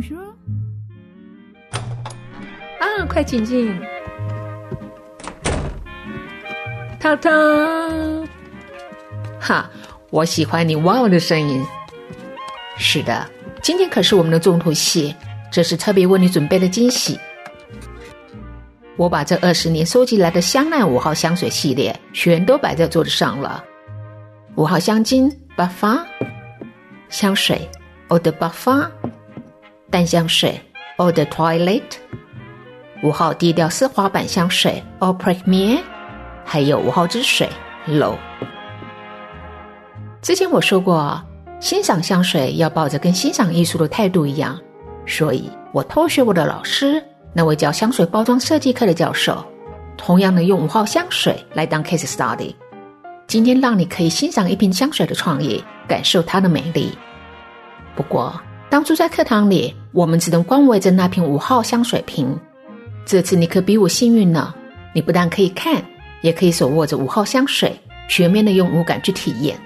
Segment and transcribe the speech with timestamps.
[0.00, 0.16] 说。
[2.80, 3.78] 啊，快请进。
[6.98, 7.30] 涛涛，
[9.40, 9.70] 哈，
[10.10, 11.64] 我喜欢你哇哦的声音。
[12.76, 13.26] 是的，
[13.62, 15.14] 今天可是我们的重头戏，
[15.50, 17.18] 这是特别为你准备的惊喜。
[18.96, 23.64] 我把这二十年收集来的香奈五号香水系列全都摆在桌子上了。
[24.56, 26.06] 五号香精 b u f f a
[27.08, 27.66] 香水
[28.08, 28.90] Eau de b u f f a
[29.90, 30.60] 淡香水
[30.98, 31.82] Eau de Toilet，
[33.02, 35.80] 五号低调丝滑版香水 Eau Première。
[36.44, 37.48] 还有五号之水
[37.88, 38.14] ，low。
[40.22, 41.20] 之前我说过，
[41.58, 44.58] 欣赏香水要抱着跟欣赏艺术的态度一样，
[45.06, 49.44] 所以我偷学我的老师，那位教香水包装设计课的教授，
[49.96, 52.54] 同样的用五号香水来当 case study。
[53.26, 56.96] 今天让你可以欣赏一瓶香水的创意，感受它的美丽。
[57.94, 58.40] 不过，
[58.70, 62.38] 当初在课堂里，我们只能光围着那瓶五号香水瓶。
[63.04, 64.54] 这次你可比我幸运了，
[64.94, 65.82] 你不但可以看。
[66.22, 67.74] 也可以手握着五号香水，
[68.06, 69.58] 全面的用五感去体验。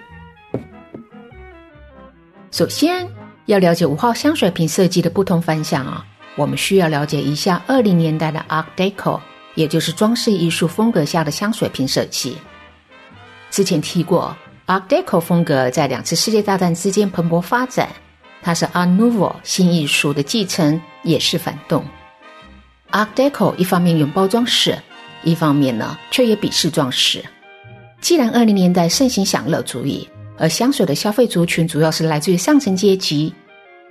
[2.52, 3.04] 首先
[3.46, 9.18] 要了解五号香水瓶设计的不同方向啊，我们需要了解一下二零年代的 Art Deco，
[9.56, 12.36] 也就是装饰艺术风格下的香水瓶设计。
[13.50, 14.36] 之前提过
[14.68, 17.88] ，Art Deco 风格在两次世界大战之间蓬勃发展，
[18.44, 21.84] 它是 Art Nouveau 新艺术的继承，也是反动。
[22.92, 24.78] Art Deco 一方面用包装饰。
[25.24, 27.24] 一方面呢，却也鄙视装饰。
[28.02, 33.32] 既然二零年代盛行享乐主义，而香水的消费族群主要是来自于上层阶级，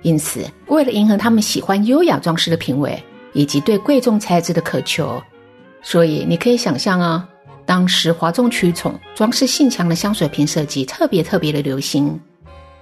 [0.02, 3.02] 因此为了迎合他们喜欢优雅装饰的品味
[3.32, 5.20] 以及对贵重材质的渴求，
[5.82, 7.28] 所以你可以想象啊，
[7.66, 12.16] 当时哗众取宠、装饰性强的香水瓶设计特别特别的流行，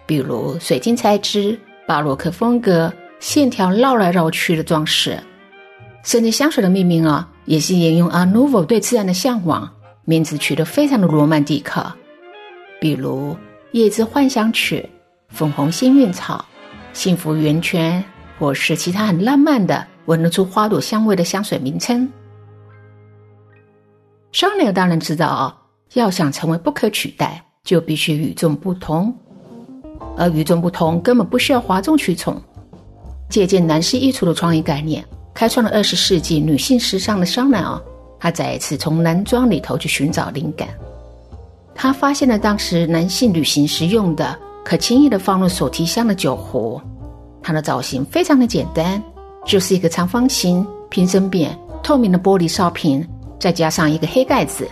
[0.06, 5.18] 比如水晶材质、巴洛克风格、线条绕来绕去的装饰，
[6.04, 7.28] 甚至香水的命名啊。
[7.44, 9.68] 也是沿用阿努 o 对自然的向往，
[10.04, 11.84] 名字取得非常的罗曼蒂克，
[12.80, 13.36] 比如
[13.72, 14.88] 叶子幻想曲、
[15.28, 16.44] 粉红幸运草、
[16.92, 18.02] 幸福圆圈，
[18.38, 22.08] 或是其他很浪漫的闻得出花朵香味的香水名称。
[24.30, 25.52] 商人当然知道哦，
[25.94, 29.12] 要想成为不可取代，就必须与众不同，
[30.16, 32.40] 而与众不同根本不需要哗众取宠，
[33.28, 35.04] 借鉴男士衣橱的创意概念。
[35.34, 37.80] 开创了二十世纪女性时尚的香奈儿，
[38.20, 40.68] 她再一次从男装里头去寻找灵感。
[41.74, 46.78] 她发现了当时男性旅行时用的可轻易的放入手提箱的酒壶。
[47.42, 49.02] 它的造型非常的简单，
[49.46, 53.04] 就是一个长方形瓶身边透明的玻璃烧瓶，
[53.41, 54.68] 再加上一个黑盖子。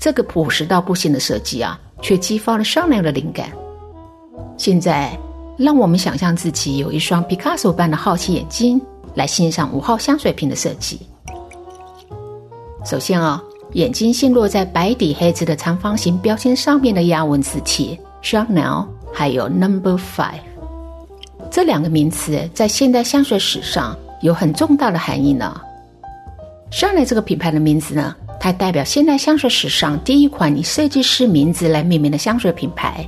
[0.00, 3.48] 这个朴实到不行的设计啊，却激发了香奈儿的灵感。
[4.56, 5.18] 现在，
[5.56, 8.80] 让我们想象自己有一双 Picasso 般的好奇眼睛。
[9.14, 11.00] 来欣赏五号香水瓶的设计。
[12.84, 20.38] 首先啊，眼睛先落在白底黑字的长方形标签上面的压文字体 Chanel，还有 Number Five
[21.50, 25.60] 这两个名词在现代香水史上有很重大的含义呢。
[26.70, 33.04] Chanel 这个品牌的名字呢，它代表现代香水史上第一款以设计师名字来命名的香水品牌，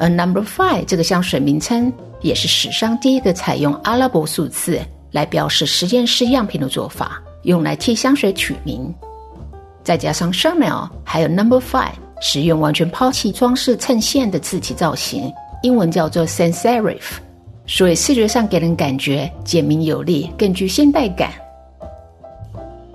[0.00, 4.80] 而 Number Five 这个香水名称也是史上第一个采用阿拉伯数字。
[5.12, 8.94] 来表示实验室样品的做法，用来替香水取名。
[9.82, 15.32] 再加上 Chanel 还有 Number Five，使用完全抛弃装饰衬线的字体造型，
[15.64, 17.18] 英文叫做 Sans Serif，
[17.66, 21.32] 所以视觉上给人感觉简明有力，更具现代感。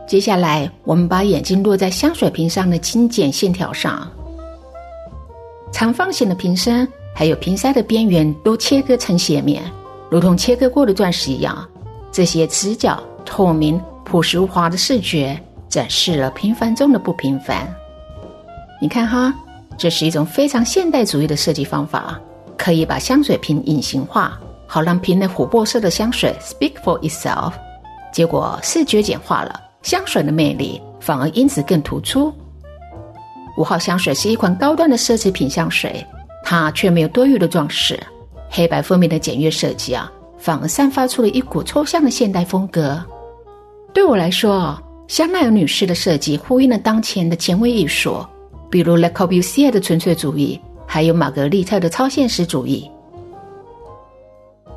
[0.08, 4.10] 接下来，我们把眼睛落在香水瓶上的精简线条上，
[5.75, 9.62] 长方形的瓶身还有瓶塞的边缘都切割成斜面，
[10.09, 11.68] 如同切割过的钻石一样。
[12.13, 15.38] 这些直角、透明、朴实无华的视觉，
[15.68, 17.68] 展示了平凡中的不平凡。
[18.81, 19.33] 你看哈，
[19.77, 22.18] 这是一种非常现代主义的设计方法，
[22.57, 27.51] 可以把香水瓶隐形化，好让瓶内琥珀色的香水 speak for itself。
[28.13, 32.33] 结果视觉简化了，香水的魅力反而因此更突出。
[33.57, 36.06] 五号香水是一款高端的奢侈品香水，
[36.44, 38.00] 它却没有多余的装饰，
[38.50, 40.12] 黑白分明的简约设计啊。
[40.38, 43.04] 反而散发出了一股抽象的现代风格。
[43.94, 48.24] 对我来说，香奈儿女士的设计呼应了当前的前卫艺术，
[48.69, 52.88] 比如 Le Corbusier 的纯粹主义，还有玛格丽特的超现实主义。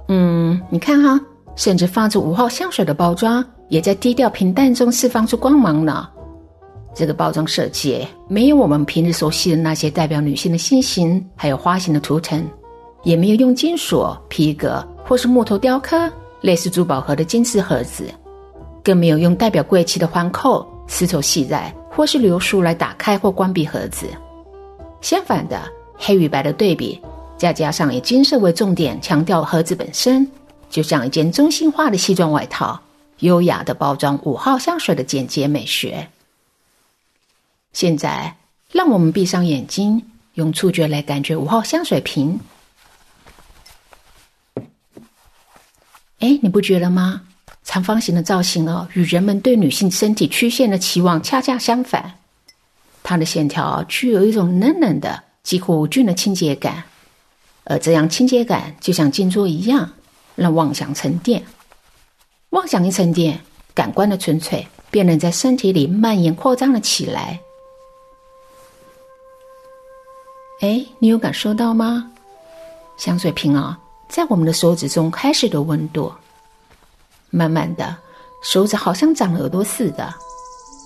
[0.06, 1.20] 嗯，你看哈，
[1.54, 6.08] 甚至放着五号香水的包装，也在低调平淡中释放出光芒呢。
[6.94, 12.44] 这个包装设计没有我们平日熟悉的那些代表女性的心形还有花型的图腾，
[13.04, 14.86] 也没有用金属、皮革。
[15.04, 15.96] 或是木头雕刻
[16.42, 18.04] 类似珠宝盒的精致盒子，
[18.84, 24.06] 更没有用代表贵气的环扣、丝绸细带或是流苏来打开或关闭盒子。
[25.00, 25.62] 相反的，
[25.96, 27.00] 黑与白的对比，
[27.38, 30.30] 再加上以金色为重点，强调盒子本身，
[30.68, 32.78] 就像一件中性化的西装外套，
[33.20, 36.06] 优雅的包装五号香水的简洁美学。
[37.78, 38.34] 现在，
[38.72, 40.04] 让我们闭上眼睛，
[40.34, 42.36] 用触觉来感觉五号香水瓶。
[46.18, 47.22] 哎，你不觉得吗？
[47.62, 52.14] 长方形的造型哦，与人们对女性身体曲线的期望恰恰相反。
[53.04, 56.82] 它的线条具有一种嫩嫩的、几乎无菌的清洁感，
[57.62, 59.88] 而这样清洁感就像静坐一样，
[60.34, 61.40] 让妄想沉淀。
[62.50, 63.38] 妄想一沉淀，
[63.72, 67.38] 感官的纯粹便能在身体里蔓延扩张了起来。
[70.60, 72.10] 哎，你有感受到吗？
[72.96, 73.78] 香水瓶啊，
[74.08, 76.12] 在我们的手指中开始的温度，
[77.30, 77.96] 慢慢的，
[78.42, 80.12] 手指好像长了耳朵似的，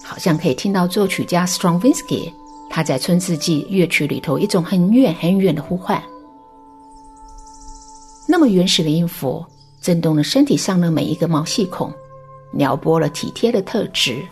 [0.05, 2.31] 好像可以听到作曲家 Stravinsky
[2.69, 6.03] 他在春之祭乐曲里头一种很远很远的呼唤。
[8.29, 9.43] 那么原始的音符，
[9.81, 11.91] 震动了身体上的每一个毛细孔，
[12.53, 14.23] 撩拨了体贴的特质。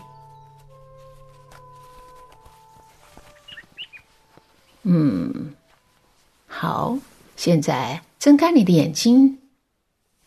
[4.83, 5.53] 嗯，
[6.47, 6.97] 好，
[7.35, 9.37] 现在睁开你的眼睛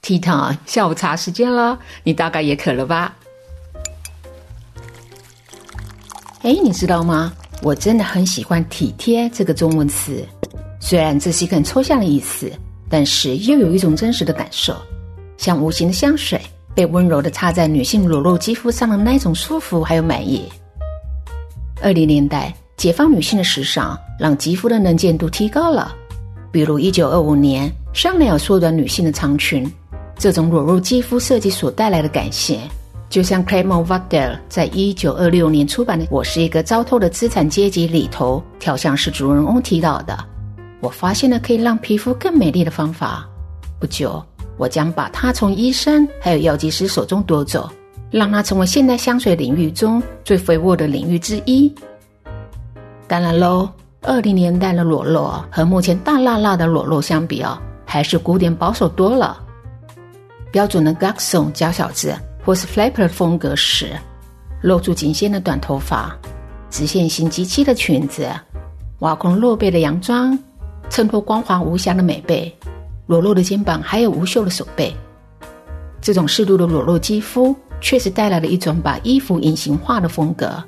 [0.00, 3.16] ，Tita，下午茶时间了，你大概也渴了吧？
[6.42, 7.32] 哎，你知道吗？
[7.62, 10.24] 我真的很喜欢“体贴”这个中文词，
[10.78, 12.48] 虽然这是一个很抽象的意思，
[12.88, 14.76] 但是又有一种真实的感受，
[15.36, 16.40] 像无形的香水
[16.76, 20.48] 被温柔的擦在女性裸露肌肤上的那种舒服还有满意。
[21.82, 22.54] 二零年代。
[22.76, 25.94] 解放女性的时尚，让肌肤的能见度提高了。
[26.50, 29.70] 比如，一九二五年，香奈儿缩短女性的长裙，
[30.18, 32.58] 这种裸露肌肤设计所带来的感谢，
[33.08, 40.16] 就像 Clément Vadel 在一九二六年出版的《我是一个糟透的资产阶级》里头，调香师主人翁提到的
[40.80, 43.28] ：“我发现了可以让皮肤更美丽的方法。
[43.80, 44.22] 不久，
[44.56, 47.68] 我将把它从医生还有药剂师手中夺走，
[48.10, 51.72] 让它成为现代香水领域中最肥沃的领域之一。”
[53.06, 53.68] 当然喽，
[54.02, 59.40] 二零年代的裸露和目前大辣辣的裸露相比哦，还是古典保守多了。
[60.50, 62.14] 标准的 g a x o n 娇小子
[62.44, 63.90] 或是 flapper 风格时，
[64.62, 66.16] 露出颈线的短头发，
[66.70, 68.28] 直线型及膝的裙子，
[69.00, 70.38] 挖空露背的洋装，
[70.88, 72.54] 衬托光滑无瑕的美背，
[73.06, 74.94] 裸露的肩膀还有无袖的手背。
[76.00, 80.62] 这种适度的裸露肌肤，确实带来了一种把衣服隐形化的风格。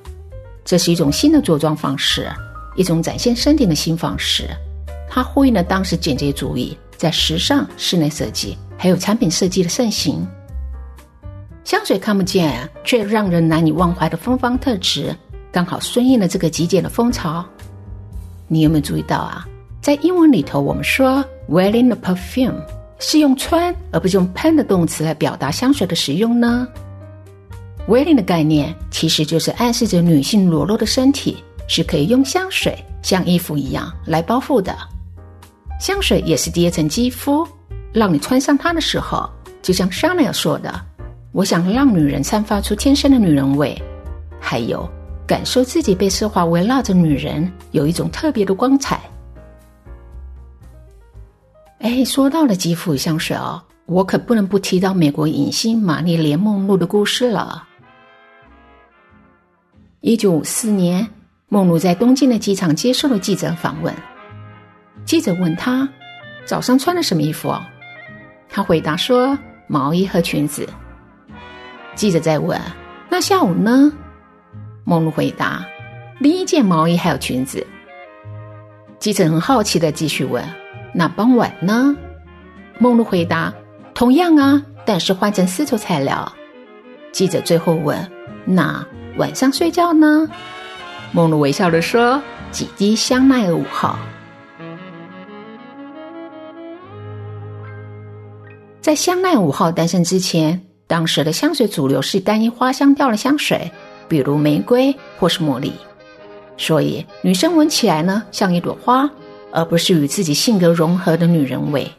[0.66, 2.28] 这是一种新的着装方式，
[2.74, 4.50] 一种展现身体的新方式。
[5.08, 10.26] 它呼应了当时简洁主义在时尚、室内设计还有产品设计的盛行。
[11.62, 15.14] 香水看不见却让人难以忘怀的芬芳特质，
[15.52, 17.46] 刚好顺应了这个极简的风潮。
[18.48, 19.46] 你有没有注意到啊？
[19.80, 22.60] 在英文里头，我们说 wearing the perfume
[22.98, 26.66] 是用穿而不是用喷的动词来表达香水的使用呢
[27.88, 31.36] ？Wearing 的概念其实就是暗示着女性裸露的身体
[31.68, 34.76] 是可以用香水像衣服一样来包覆的。
[35.78, 37.46] 香水也是第一层肌肤，
[37.92, 39.28] 让你穿上它的时候，
[39.62, 40.74] 就像香奈儿说的
[41.32, 43.80] ：“我想让女人散发出天生的女人味，
[44.40, 44.88] 还有
[45.26, 49.00] 感受自己被奢华围绕着女人有一种特别的光彩。”
[51.80, 57.68] 哎，说到了肌肤与香水哦，我可不能不提到美国影星玛丽莲梦露的故事了。
[60.06, 61.04] 一九五四年，
[61.48, 63.92] 梦露在东京的机场接受了记者访问。
[65.04, 65.88] 记者问他
[66.46, 67.52] ：“早上穿的什么衣服？”
[68.48, 69.36] 他回答说
[69.66, 70.64] ：“毛衣和裙子。”
[71.96, 72.56] 记者再问
[73.10, 73.92] ：“那下午呢？”
[74.86, 75.66] 梦露回答
[76.20, 77.66] ：“另一件毛衣还有裙子。”
[79.00, 80.40] 记者很好奇的继续问
[80.94, 81.96] ：“那傍晚呢？”
[82.78, 83.52] 梦露回答
[83.92, 86.32] ：“同样啊，但是换成丝绸材料。”
[87.10, 88.08] 记者最后问
[88.46, 90.28] ：“那？”晚上睡觉呢？
[91.12, 92.20] 梦露微笑着说
[92.52, 93.98] ：“几滴香奈儿五号。”
[98.82, 103.70] 在香奈儿五号诞生之前，当时的香水主流是单一花香调的香水，
[104.06, 105.72] 比如玫瑰或是茉莉，
[106.58, 109.10] 所以女生闻起来呢像一朵花，
[109.50, 111.90] 而不是与自己性格融合的女人味。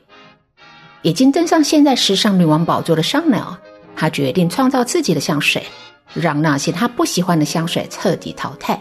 [1.01, 3.57] 已经登上现代时尚女王宝座的香奈儿，
[3.95, 5.63] 她决定创造自己的香水。
[6.13, 8.79] 让那些他不喜欢的香水彻底淘汰。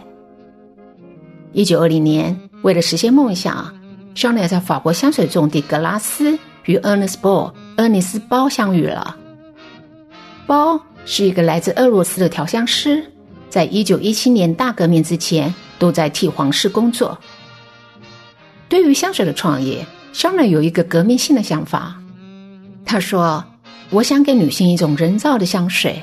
[1.52, 3.74] 一九二零年，为了实现梦想，
[4.14, 9.16] 香奈儿在法国香水重地格拉斯与 Ernest Ball 厄尼斯包相遇了。
[10.46, 13.04] 包是一个来自俄罗斯的调香师，
[13.48, 17.18] 在一九一七年大革命之前都在替皇室工作。
[18.68, 21.96] 对于香水的创业，香奈有一个革命性的想法。
[22.84, 23.44] 他说
[23.90, 26.02] ：“我想给女性一种人造的香水。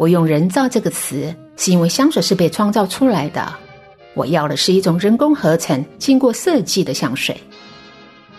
[0.00, 3.52] 我用‘人造’这个词，是因为香水是被创造出来的。
[4.14, 7.38] 我要的是一种人工合成、经过设计的香水。”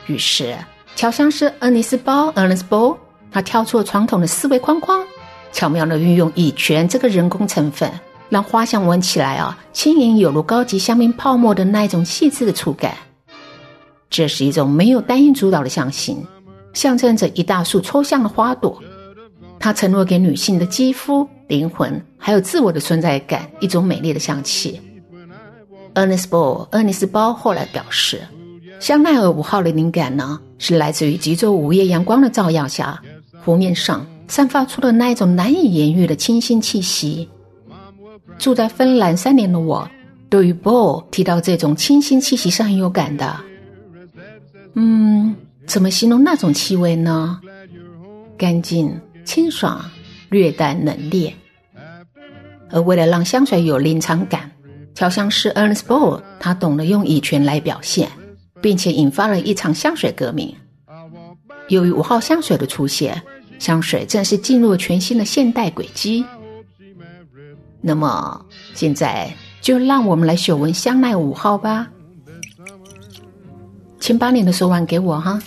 [0.07, 0.57] 于是，
[0.95, 2.97] 调香师恩尼斯包 （Ernest b o
[3.31, 5.05] 他跳出了传统的思维框框，
[5.51, 7.91] 巧妙的运用乙醛这个人工成分，
[8.27, 12.97] 让花香闻起来啊，轻盈有如高级香槟泡沫的那一种细致的触感。
[14.09, 16.25] 这是一种没有单一主导的香型。
[16.73, 18.81] 象征着一大束抽象的花朵，
[19.61, 24.81] 它承诺给女性的肌肤、灵魂还有自我的存在感一种美丽的香气。
[25.93, 28.21] Ernest Ball，厄尼斯包后来表示，
[28.79, 32.99] 香奈儿五号的灵感呢，是来自于极昼午夜阳光的照耀下，
[33.45, 37.29] 湖面上散发出的那一种难以言喻的清新气息。
[38.39, 39.87] 住在芬兰三年的我，
[40.27, 43.39] 对于 Ball 提到这种清新气息是很有感的。
[44.73, 45.35] 嗯。
[45.67, 47.39] 怎么形容那种气味呢？
[48.35, 49.83] 干净、清爽、
[50.29, 51.31] 略带冷冽。
[52.69, 54.49] 而为了让香水有临场感，
[54.93, 58.09] 调香师 Ernest Ball 他懂得用乙醛来表现，
[58.61, 60.55] 并且引发了一场香水革命。
[61.67, 63.21] 由于五号香水的出现，
[63.59, 66.25] 香水正式进入全新的现代轨迹。
[67.81, 71.87] 那么，现在就让我们来嗅闻香奈五号吧。
[73.99, 75.41] 请把你的手腕给我哈。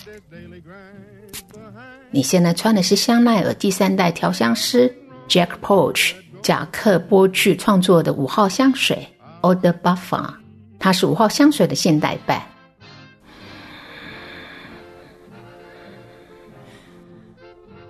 [2.15, 4.89] 你现在穿的是香奈儿第三代调香师
[5.27, 9.05] Jack Poch 贾克波具创作的五号香水
[9.41, 10.33] Eau de Parfum，
[10.79, 12.41] 它是五号香水的现代版。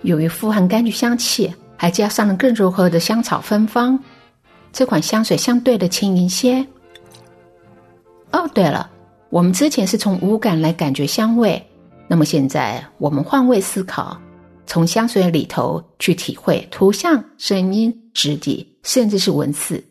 [0.02, 3.96] 由于富含柑橘香气，还加上了更柔和的香草芬芳，
[4.72, 6.66] 这款香水相对的轻盈些。
[8.32, 8.90] 哦，对了。
[9.30, 11.64] 我们之前是从五感来感觉香味，
[12.08, 14.20] 那么现在我们换位思考，
[14.66, 19.82] 从香水里头去体会图像、声音、质地，甚至是文字。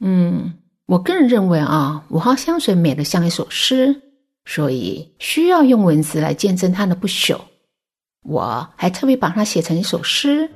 [0.00, 0.52] 嗯，
[0.86, 3.94] 我个人认为啊，五号香水美得像一首诗，
[4.44, 7.40] 所以需要用文字来见证它的不朽。
[8.24, 10.50] 我还特别把它写成一首诗。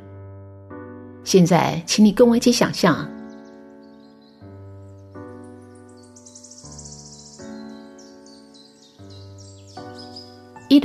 [1.22, 3.08] 现在，请你跟我一起想象。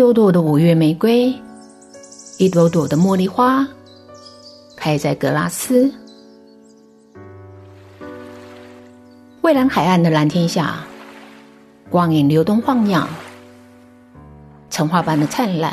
[0.02, 1.32] 朵朵的五月玫瑰，
[2.40, 3.68] 一朵朵的茉莉花，
[4.76, 5.94] 开在格拉斯。
[9.42, 10.84] 蔚蓝海岸的蓝天下，
[11.88, 13.08] 光影流动晃漾，
[14.72, 15.72] 橙花般的灿烂。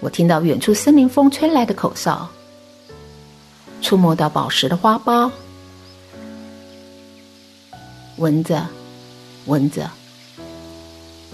[0.00, 2.28] 我听到远处森林风吹来的口哨，
[3.80, 5.30] 触摸到宝石的花苞，
[8.18, 8.62] 闻着。
[9.46, 9.90] 闻着，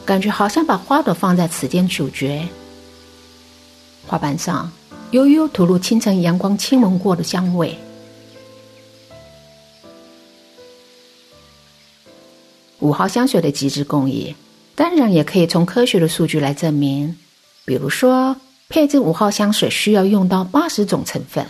[0.04, 2.46] 感觉好像把花朵放在此间主角。
[4.06, 4.70] 花瓣上
[5.12, 7.76] 悠悠吐露清晨阳光亲吻过的香味。
[12.80, 14.34] 五号香水的极致工艺，
[14.74, 17.16] 当然也可以从科学的数据来证明。
[17.64, 18.36] 比如说，
[18.68, 21.46] 配置五号香水需要用到八十种成分，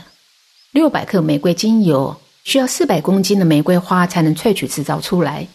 [0.73, 2.14] 六百克玫瑰精油
[2.45, 5.49] 需要四百公斤的玫瑰花才能萃取制造出来。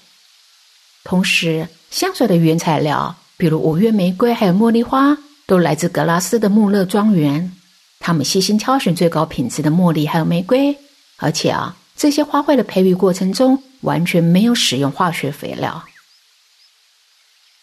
[1.08, 7.50] 同时，香水的原材料，比如五月玫瑰还有茉莉花，都来自格拉斯的穆勒庄园。
[7.98, 10.78] 他们细心挑选最高品质的茉莉还有玫瑰，
[11.16, 15.82] 而且啊，这些花卉的培育过程中完全没有使用化学肥料。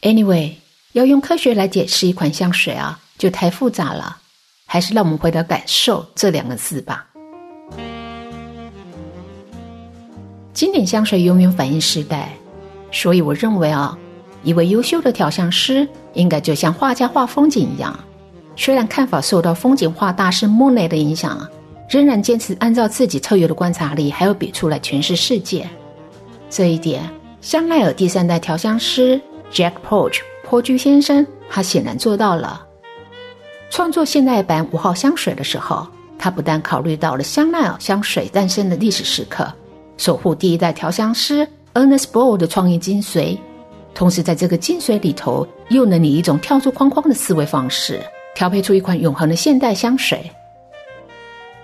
[0.00, 0.54] Anyway，
[0.92, 4.22] 要用科学来解释一款香水啊，就太复杂了。
[4.64, 7.06] 还是让我们回到“感受”这两个字吧。
[10.54, 12.34] 经典香水永远反映时代。
[12.94, 13.98] 所以我认为啊，
[14.44, 17.98] 一位优秀的调香师应该就像画家画风景一样，
[18.54, 21.44] 虽然看法受到风景画大师莫奈的影响，
[21.90, 25.68] 仍然坚持按照自己特有的观察力还有笔触来诠释世界。
[26.48, 27.02] 这一点，
[27.40, 29.20] 香奈儿第三代调香师
[29.52, 32.64] Jack Poch 坡居先生，他显然做到了。
[33.70, 35.84] 创作现代版五号香水的时候，
[36.16, 39.52] 他不但考虑到了香奈儿香水诞生的历史时刻，
[39.96, 41.44] 守护第一代调香师。
[41.75, 43.37] Ernest Ball 的创意精髓，
[43.95, 48.00] 同时在这个精髓里头，又能以一种跳出框框的思维方式，
[48.35, 50.31] 调配出一款永恒的现代香水。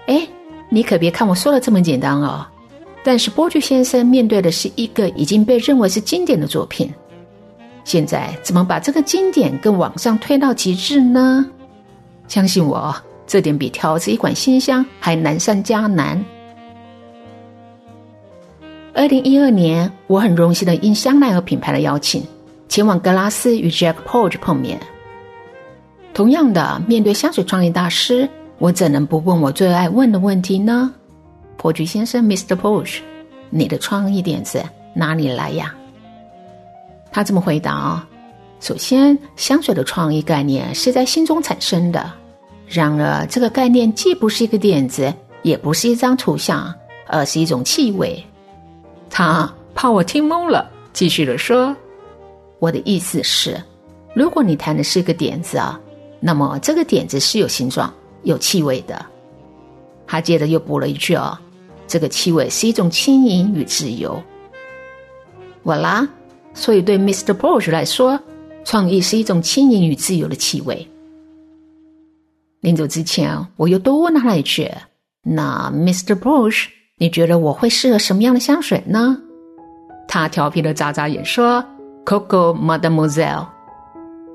[0.06, 0.26] 哎，
[0.68, 2.44] 你可别看我说的这么简单哦，
[3.04, 6.92] 但是波居先生面对的是一个已经被认为是经典的作品，
[7.84, 11.46] 现在怎么把这个经典跟往上推到极致呢？
[12.26, 12.94] 相信我，
[13.28, 16.20] 这点比调制一款新香还难上加难。
[18.92, 22.22] 二零一二年，我很荣幸的应香奈儿品牌的邀请，
[22.68, 24.80] 前往格拉斯与 Jack Porge 碰面。
[26.12, 28.28] 同样的，面对香水创意大师，
[28.58, 30.92] 我怎能不问我最爱问的问题呢？
[31.56, 32.56] 破局先生，Mr.
[32.56, 32.98] Porsche，
[33.48, 34.60] 你的创意点子
[34.92, 35.72] 哪里来呀？
[37.12, 38.04] 他这么回答：
[38.58, 42.12] 首先，香水的创意概念是在心中产生的。
[42.66, 46.74] 然而，这个概念既不是一个点子，也不是一张图像，
[47.06, 48.22] 而是一种气味。
[49.10, 51.76] 他怕我听懵了，继续的说
[52.58, 53.60] ：“我的意思是，
[54.14, 55.78] 如果你谈的是一个点子啊，
[56.20, 59.04] 那么这个点子是有形状、有气味的。”
[60.06, 61.36] 他接着又补了一句：“哦。”
[61.86, 64.22] 这个气味是一种轻盈与自由。
[65.64, 66.08] 我啦，
[66.54, 67.34] 所以对 Mr.
[67.34, 68.16] Porsche 来说，
[68.64, 70.88] 创意是一种轻盈与自由的气味。
[72.60, 74.70] 临走之前，我又多问了他一句
[75.22, 76.14] ：“那 Mr.
[76.14, 76.68] Porsche，
[77.00, 79.16] 你觉得我会适合什么样的香水呢？”
[80.06, 81.64] 他调皮的眨眨眼说
[82.04, 83.46] ：“Coco Mademoiselle。”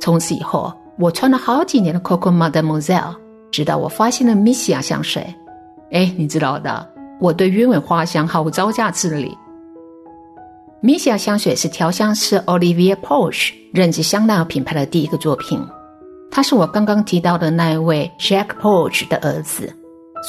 [0.02, 3.16] 从此以后，我穿了好几年的 Coco Mademoiselle，
[3.52, 5.24] 直到我发现了 Missia 香水。
[5.92, 6.90] 哎，你知道的。
[7.22, 9.38] 我对鸢尾花香毫无招架之力。
[10.82, 15.60] 米西亚香水是调香师 Olivia Porsche 任职香奈儿品牌的第一个作品。
[16.30, 19.74] 他是我刚刚提到的那一位 Jack Porsche 的儿子，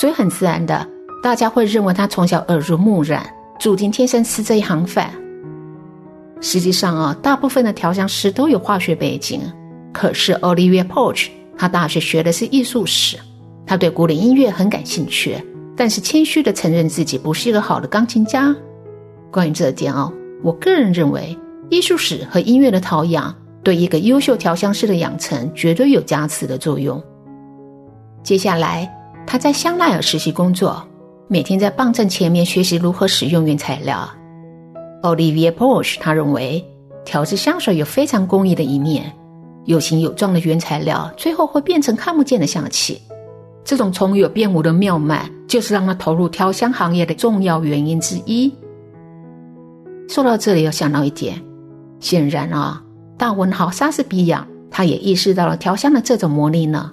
[0.00, 0.86] 所以很自然的，
[1.22, 5.10] 大家会认为他从小耳濡目染，注定天生吃这一行饭。
[6.40, 9.40] 实际上啊，大部分的调香师都有化学背景，
[9.92, 13.18] 可是 Olivia Poch，他大学学的是艺术史，
[13.66, 15.36] 他对古典音乐很感兴趣。
[15.74, 18.54] 但是谦虚的承认自己不是一个好的钢琴家。
[19.30, 20.12] 关于这点哦，
[20.42, 21.36] 我个人认为，
[21.68, 27.02] 艺术史和音乐的陶养对一个优秀调香师的养成绝对有加持的作用。
[28.22, 28.90] 接下来，
[29.26, 30.82] 他在香奈儿实习工作，
[31.28, 34.08] 每天在棒秤前面学习如何使用原材料。
[35.02, 36.64] Olivia Porsche 他认为，
[37.04, 39.12] 调制香水有非常工艺的一面，
[39.64, 43.02] 有形有状的原材料最后会变成看不见的香气。
[43.64, 48.52] 这种从有变无的妙曼，就是让他投入调香行业的重要原因之一。
[50.08, 51.42] 说到这里，要想到一点，
[51.98, 52.80] 显然啊，
[53.18, 56.92] 大文豪莎士比亚他也意识到了调香的这种魔力呢。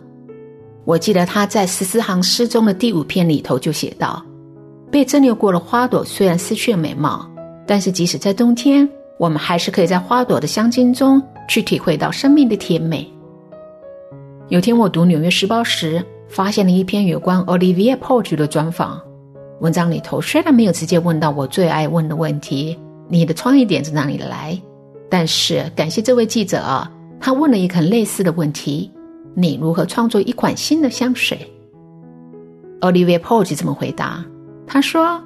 [0.86, 4.24] 我记得他在十四行诗中的第五篇里头就写道
[4.91, 7.30] ：“被蒸馏过的花朵虽然失去了美貌，
[7.65, 13.08] 但是即使在冬天，我们还是可以在花朵的香精中去体会到生命的甜美。”
[14.50, 16.04] 有天我读《纽约时报》时。
[16.30, 19.00] 发现了一篇有关 Olivia Poge 的专访，
[19.60, 22.76] 文章里头虽然没有直接问到我最爱问的问题
[23.08, 24.60] “你的创意点子哪里来”，
[25.12, 28.89] 但是感谢这位记者啊，他问了一个很类似的问题
[29.36, 31.39] ：“你如何创作一款新的香水
[32.82, 34.24] ？”Olivia Poge 这么回答？
[34.65, 35.22] 他说：“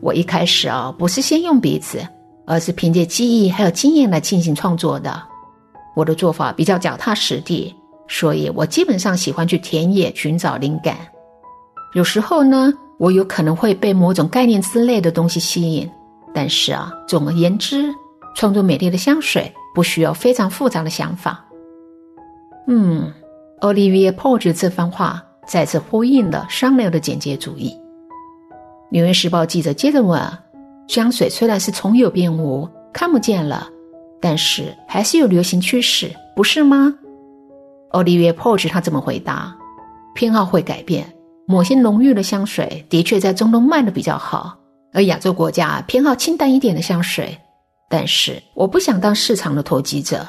[0.00, 2.06] 我一开始啊，不是先用鼻子，
[2.46, 5.22] 而是凭借记忆还有经验来进行创作的。
[5.94, 7.74] 我的做法比较脚踏实地。”
[8.08, 10.96] 所以我基本上喜欢去田野寻找灵感，
[11.94, 15.90] 有时候呢，我有可能会被某种概念之类的东西吸引。
[16.32, 17.92] 但是啊，总而言之，
[18.36, 21.44] 创作美丽的香水不需要非常复杂的想法。
[22.68, 23.12] 嗯
[23.60, 27.78] ，Olivia Poge 这番话再次呼应了商流的简洁主义。
[28.90, 30.20] 纽约时报记者接着问
[30.88, 33.68] ：“香水虽然是从有变无，看不见了，
[34.20, 36.94] 但是还是有流行趋势，不是吗？”
[37.92, 39.56] Olivia Poge 他怎么回答
[40.14, 41.06] ：“偏好会改变，
[41.46, 44.56] 某些浓郁的香水的确在中东卖的比较好，
[44.92, 47.36] 而亚洲国家偏好清淡一点的香水。
[47.88, 50.26] 但是我不想当市场的投机者，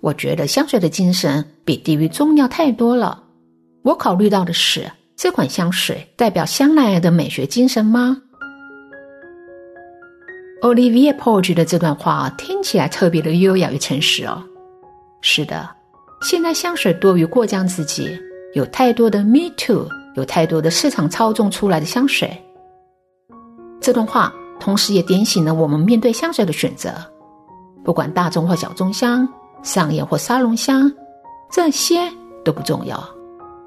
[0.00, 3.22] 我觉得香水的精神比地域重要太多了。
[3.82, 8.16] 我考虑到的是，这款香水代表香奈儿的美学精神吗
[10.62, 14.42] ？”Olivia Poge 的这段话听起来特别的优雅与诚实哦。
[15.20, 15.68] 是的。
[16.22, 18.18] 现在香水多于过江之鲫，
[18.54, 22.34] 有太多的 Me Too，有太多的市场操纵出来的香水。
[23.80, 26.90] 这段话同时也点醒了我们面对香水的选择，
[27.84, 29.28] 不管大众或小众香，
[29.62, 30.92] 商业或沙龙香，
[31.50, 32.00] 这些
[32.44, 33.02] 都不重要。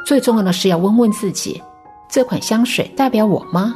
[0.06, 1.62] 最重要的是要问问自己：
[2.10, 3.76] 这款香水代表我吗？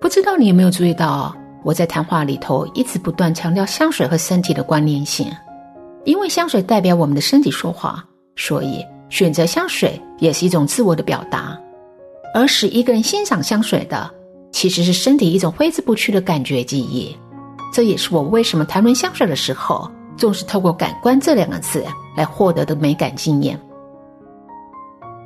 [0.00, 5.26] 不知道你有没有注意到，我在谈话里头一直不断强调香水和身体的关联性。
[6.04, 8.04] 因为香水代表我们的身体说话，
[8.36, 11.58] 所以选择香水也是一种自我的表达。
[12.34, 14.10] 而使一个人欣赏香水的，
[14.52, 17.16] 其实是身体一种挥之不去的感觉记忆。
[17.74, 21.84] 这也是我为什么谈论香水的时候，总是透过“感官”这两个字
[22.16, 23.60] 来获得的美感经验。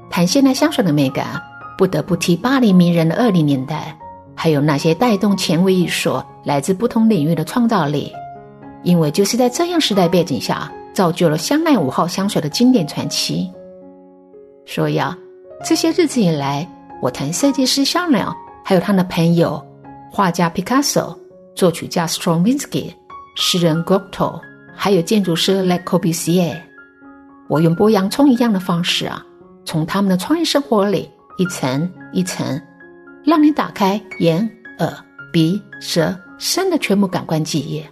[0.09, 1.39] 谈现代香水的美感，
[1.77, 3.95] 不得不提巴黎名人的二零年代，
[4.35, 8.11] 还有那些带动前卫艺术来自不同领域的创造力。
[8.83, 13.47] 因为就是在这样时代背景下，造就了香奈五号香水的经典传奇。
[14.65, 15.15] 所以啊，
[15.63, 16.67] 这些日子以来，
[17.03, 18.27] 我谈设计师香奈，
[18.65, 19.63] 还有他的朋友
[20.11, 21.15] 画家 Picasso。
[21.59, 22.95] 作曲家 Stravinsky、
[23.35, 24.41] 诗人 g o t o
[24.77, 26.57] 还有建筑师 Le Corbusier，
[27.49, 29.27] 我用剥洋葱一样的方式啊，
[29.65, 32.63] 从他们的创意生活里一层一层，
[33.25, 34.89] 让你打开眼、耳、
[35.33, 37.85] 鼻、舌、身的全部感官记忆。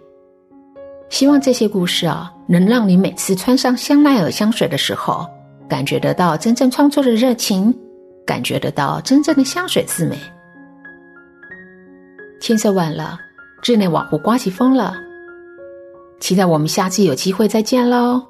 [1.09, 5.27] 希望这些故事啊，能让你每次穿上香奈儿香水的时候，
[5.69, 7.77] 感觉得到真正创作的热情，
[8.25, 10.17] 感觉得到真正的香水之美。
[12.39, 13.26] 天色晚了。
[13.67, 14.95] 室内瓦湖刮起风了，
[16.21, 18.23] 期待我们下次有机会再见喽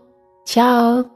[0.46, 1.15] ，ciao。